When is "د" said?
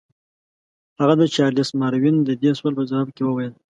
1.17-1.23, 2.23-2.29